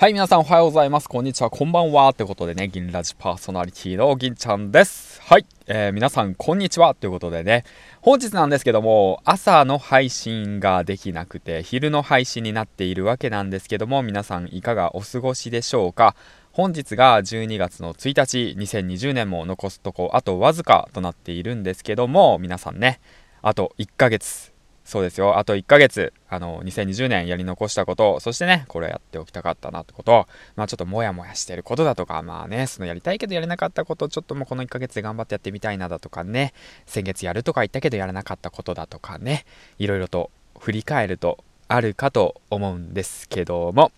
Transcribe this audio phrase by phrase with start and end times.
[0.00, 1.08] はい、皆さんおはようございます。
[1.08, 2.14] こんにちは、こんばんは。
[2.14, 5.20] ということでね、銀ラジパーソナリティの銀ちゃんです。
[5.22, 6.94] はい、えー、皆さんこんにちは。
[6.94, 7.64] ということでね、
[8.00, 16.14] 本日なんですけども、朝の配信ができなくて、昼の配信になっているわけなんですけども、皆さんいかがお過ごしでしょうか
[16.52, 23.00] 本日が12月の1日、2020年も残すとこ、あとわずかとなっているんですけども、皆さんね、
[23.42, 24.52] あと1ヶ月
[24.88, 25.36] そうですよ。
[25.36, 30.26] あと1ヶ月、あの、2020年やり残したこと、そしてね、これやっておきたかったなってこと、
[30.56, 36.54] まあちょっとモヤモヤしてることだとか、まあね、そのやりたいけどやれなかったこと、ちょっともうこの1ヶ月で頑張ってやってみたいなだとかね、
[36.86, 39.44] 先月やるとか言ったけどやらなかったことだとかね、
[39.78, 43.92] いろいろと振り返るとあるかと思うんですけども、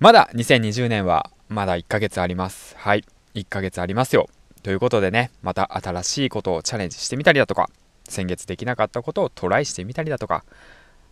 [0.00, 2.76] まだ2020年はまだ1ヶ月あります。
[2.76, 3.06] はい。
[3.34, 4.28] 1ヶ月ありますよ。
[4.62, 7.70] ということでね、また新しいことをチャレンジしてみたりだとか、
[8.12, 10.44] 先月できなかったことをトライしてみたりだとか、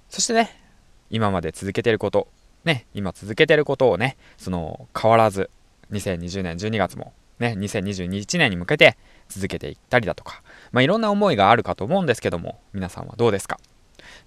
[0.09, 0.61] そしてね、
[1.11, 2.29] 今まで続けてること、
[2.65, 5.51] ね、今続けてることをね、その変わらず、
[5.91, 8.97] 2020年12月も、ね、2021年に向けて
[9.29, 13.59] 続けていったりだとか、まあ、いろんな思いがあるかと思うんですけども、皆さんはどうですか？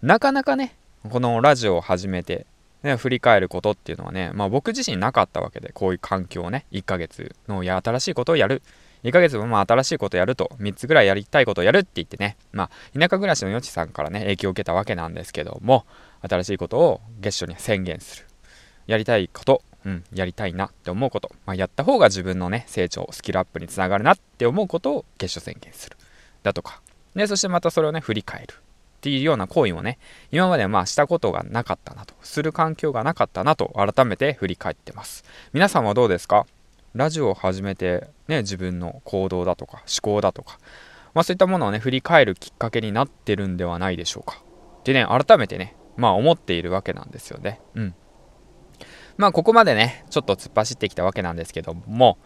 [0.01, 0.75] なかなかね、
[1.09, 2.45] このラジオを始めて、
[2.83, 8.61] ね、振り返ることっていうのはね、まあ、僕自身なかったわけで、こういう環境をね、1ヶ月のや新しいことをやる
[9.03, 15.85] 2ヶ月もまあ新しいことやると、3つぐらいやりたいことをやるって言ってね、まあ、田舎暮らしのよちさんからね、影響を受けたわけなんですけども、
[16.21, 18.25] 新しいことを月初に宣言する。
[18.87, 25.97] やりたいこと、うん、やりたいなって思うこと、まあ、やった方が自分のね、成長、スキルアップにつながるなって思うことを月初宣言する。
[26.43, 26.81] だとか。
[27.15, 28.53] で、そしてまたそれをね、振り返る。
[28.97, 29.99] っていうような行為をね、
[30.31, 35.23] 今までまあしたことがなかったなと、する環境がなかったなと改めて振り返ってます。
[35.53, 36.47] 皆さんはどうですか？
[36.97, 40.59] ラジオを始めて、ね、自分の行動だとか思考だとか、
[41.13, 44.43] まあ、そういったものをね振り返るきっかけになってるんではないでしょうか。
[44.83, 47.61] でね改めてねまあ思っているわけなんですよね。
[47.75, 47.95] うん。
[49.17, 52.17] まあここまでねちょっと突っ走ってきたわけなんですけども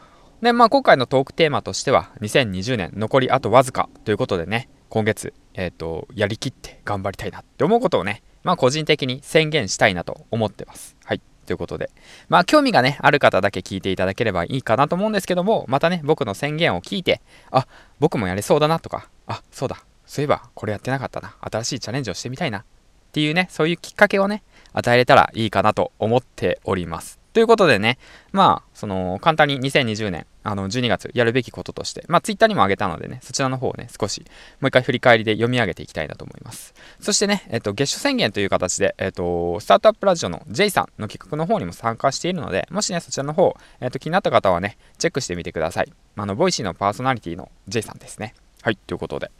[0.41, 10.97] でまあ今回のトークテーマとしては2020年残りあとわずかということでね今月えっ、ー、とやりきって頑張りたいなって思うことをねまあ個人的に宣言したいなと思ってます。
[11.05, 11.21] はい。
[11.51, 11.89] ということで。
[12.29, 17.67] まあ、興味がね、ある方だけ聞いていただければいいかなと思うんですけども、またね、僕の宣言を聞いて、あ、
[17.99, 22.63] 僕もやれそうだなとか、あ、そうだ、そういえばこれやってなかったな、新しいチャレンジをしてみたいな、っ
[23.11, 27.20] ていうね、そういうきっかけをね、与えれたらいいかなと思っております。
[27.33, 27.97] ということでね、
[28.33, 34.21] まあ、その、簡単に2020年、あの、12月やるべきこととして、まあ、ツイッターにもあげたのでね、そちらの方をね、少し、
[34.59, 36.73] もう一回振り返りで読み上げていきたいなと思います。
[36.99, 45.93] そしてね、えっと、月初宣言という形で、えっと、スタートアップラジオの J さんの企画の方にも参加しているので、もしね、そちらの方、えっと、気になった方はね、チェックしてみてください。
[46.17, 48.33] あの、 Voicy のパーソナリティの J さんですね。
[48.61, 49.31] はい、ということで。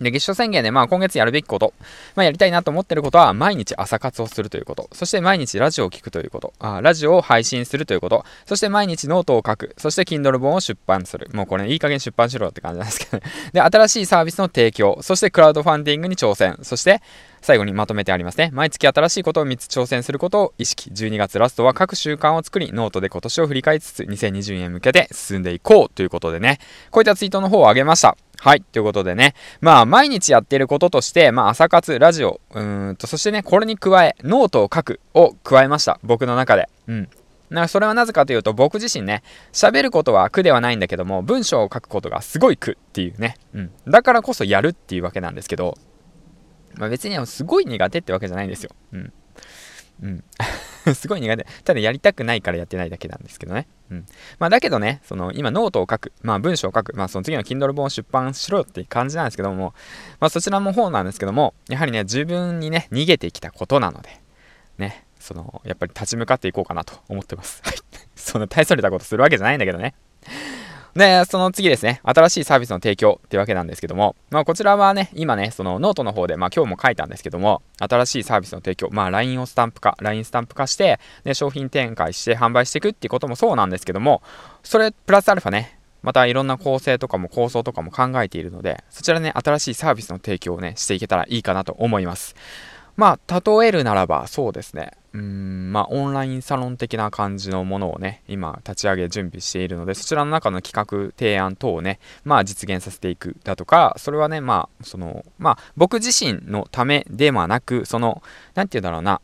[0.00, 1.74] で、月初宣言で、まあ今月やるべきこと、
[2.14, 11.28] まあやりたいなと思ってることは、毎日朝活をするということ、そして毎日ラジオを聞くということ、あラジオを配信するということ、そして毎日ノートを書く、そして Kindle 本を出版する。
[11.32, 13.22] もうこれ、ね、いい加減出版しろって感じなんですけどね。
[13.52, 17.02] で、新しいサービスの提供、そしてクラウドファンディングに挑戦、そして
[17.40, 18.50] 最後にまとめてありますね。
[18.52, 20.90] 毎月新しいことを3つ挑戦することを意識。
[20.90, 26.58] 12月ラストは各習慣を作り、ノートで今年を振り返りつつ、2020年向けて進んでいこうということでね、
[26.90, 28.16] こういったツイートの方を上げました。
[28.40, 28.62] はい。
[28.62, 29.34] ということでね。
[29.60, 35.98] まあ、毎日やってることとして、まあ、朝活、ラジオ、うんと、そしてね、これに加え、ノートを書くを加えました。
[36.04, 36.68] 僕の中で。
[36.86, 37.08] うん。
[37.50, 39.22] なそれはなぜかというと、僕自身ね、
[39.52, 43.36] 喋ることは苦ではないんだけども、文章を書くことがすごい苦っていうね。
[43.54, 43.70] うん。
[43.88, 45.76] だからこそやるっていうわけなんですけど、
[46.78, 48.70] まあ、別にあのすごい苦手ってわけじゃないんですよ。
[48.92, 49.12] うん。
[50.02, 50.24] うん。
[50.94, 51.46] すごい苦手。
[51.64, 53.66] ただやりたくないからやってないだけなんですけどね。
[53.90, 54.06] うん。
[54.38, 59.74] まあだけどね、その今ノートを書く、まあ文章を書く、まあその次の Kindle 本を出版しろって感じなんですけども、
[60.20, 64.20] まあそちらも方なんですけども、やはりね、自分にね、逃げてきたことなので、
[64.78, 67.60] ね、その、やっぱり立ち向かっていこうかなと思ってます。
[67.64, 67.74] はい。
[68.14, 69.94] そんな大それたことするわけじゃないんだけどね。
[70.98, 84.22] で、その次ですね、新しいサービスの提供ってわけなんですけども、まあこちらはね、今ね、そのノートの方で、まあ今日も書いたんですけども、新しいサービスの提供、まあ LINE をスタンプ化、LINE スタンプ化して、で、商品展開して販売していくっていうこともそうなんですけども、
[84.64, 92.34] それプラスアルファね、またいろんな構成とかも構想とかも考えているので、そちらね、新しいサービスの提供をね、していけたらいいかなと思います。
[92.96, 94.94] まあ、例えるならば、そうですね。
[95.18, 108.22] うん、まあ、オンラインサロン的な感じのものをね、今、立ち上げ準備しているので、そちらの中の企画、提案等をね、まあ、実現させていくだとか、それはね、まあ、その、まあ、僕自身のためではなく、その、
[108.54, 109.20] なんて言うんだろうな、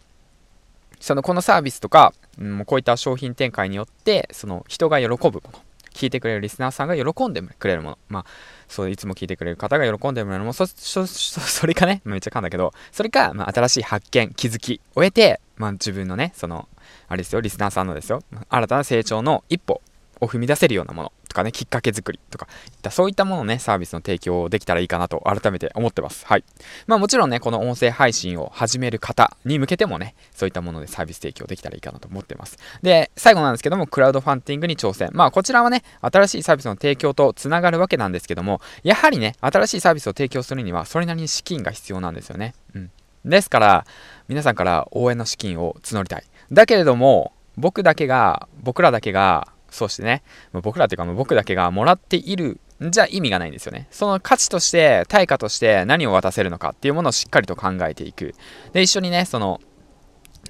[0.98, 5.60] その、このサービスとか、うん、こういった商品展開によって、その、人が喜ぶもの、
[5.94, 7.98] 聞いてくれるリスナーさんが喜んでくれるもの。
[8.08, 8.26] まあ、
[8.68, 10.52] そう、いつも聞いてくれる方が喜んでもらえるもの。
[10.52, 16.68] そ、そ、そ それかね、めっちゃ噛んだけど、それか、まあ、新しい発見、気づきを得て、まあ、自分のね、その、
[17.08, 19.80] あれですよ、リスナーさんのですよ、新たな成長の一歩
[20.20, 21.12] を踏み出せるようなもの。
[21.34, 26.24] とかね、きっかけ作りとか、いったそういったものをね、サービスの提供できたらいいかなと改めて思ってます。
[26.26, 26.44] はい。
[26.86, 32.56] まあもちろんね、この音声配信を始める方に向けてもね、そういったものでサービス提供できたらいいかなと思ってます。
[32.82, 35.10] で、最後なんですけども、クラウドファンディングに挑戦。
[35.12, 42.54] まあこちらはね、新しいサービスの提供とつながるわけなんですけども、やはりね、新しいサービスを提供するには、それなりに資金が必要なんですよね。
[42.74, 42.90] うん。
[43.24, 43.86] ですから、
[44.28, 46.24] 皆さんから応援の資金を募りたい。
[46.52, 50.22] だけれども、僕だけが、僕らだけが、そうしてね、
[50.52, 53.88] 僕らっていうか僕だけがもらっているじゃ意味がないんですよね。
[53.90, 58.34] その価値として、対価として何を渡せるのかっていうものをしっかりと考えていく。
[58.72, 59.60] で、一緒にね、その、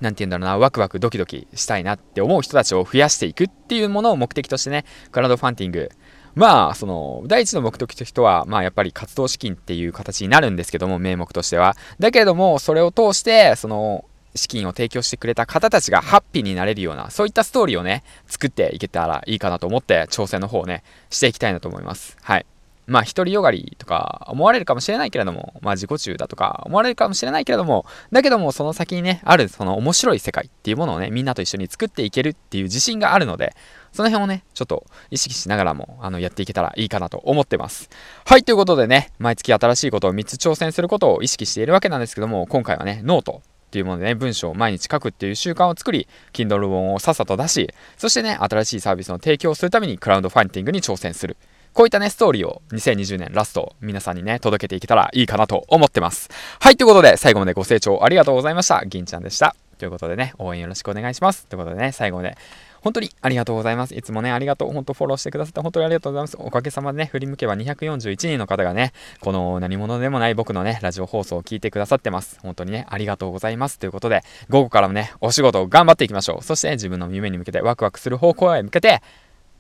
[0.02, 5.88] 何て言うんだろうな、ワクワクドキドキしたいなって思う人たちを増やしていくっていうものを目的としてね、クラウドファンディング、
[6.34, 11.76] まあ、その、第一の目的としては、まあ、やっぱり活動資金っていう形になるんですけども、名目としては。
[11.98, 14.04] だけれども、それを通して、その、
[14.34, 22.16] 資金を提供してくれた方たちがハッピーになれるような、そういったストーリーをね、作っていけたらいいかなと思って、挑戦の方をね、していきたいなと思います。
[22.22, 22.46] はい。
[22.86, 33.54] まあ、独りよがりとか思われるかもしれないけれども、まあ、自己中だとか思われるかもしれないけれども、だけども、その先にね、あるその面白い世界っていうものをね、みんなと一緒に作っていけるっていう自信があるので、
[33.92, 37.88] その辺をね、ちょっと意識しながらも、あの、やっていけたらいいかなと思ってます。
[38.26, 43.42] はい、ということでね、毎月新しいことを3つ挑戦することを意識しているわけなんですけども、今回はね、ノート
[43.74, 51.36] っていうものでね、文章を毎日書くっていう習慣を作り、Kindle 本をさっさと出し、そしてね、新しいサービスの提供をするためにクラウドファンディングに挑戦する。
[51.72, 56.30] こういったね、ストーリーを2020年ラスト、皆さんにね、届けていけたらいいかなと思ってます。
[56.60, 58.84] はい、ということで、最後までご清聴ありがとうございました。
[58.86, 59.56] 銀ちゃんでした。
[59.84, 61.46] ということでね、応援よろしくお願いします。
[61.46, 62.38] ということでね、最後まで
[62.80, 63.94] 本当にありがとうございます。
[63.94, 64.72] いつもね、ありがとう。
[64.72, 66.36] 本当フォローしてくださって本当にありがとうございます。
[66.40, 72.38] おかげさまでね、振り向けば241人の方がね、この何者でもない僕のね、ラジオ放送を聞いてくださってます。
[72.40, 73.78] 本当にね、ありがとうございます。
[73.78, 76.42] ということで、午後からもね、お仕事を頑張っていきましょう。
[76.42, 79.02] そして、ね、自分の夢に向けてワクワクする方向へ向けて、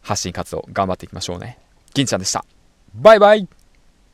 [0.00, 1.58] 発信活動頑張っていきましょうね。
[1.92, 2.46] 銀ちゃんでした。
[2.94, 3.46] バイバイ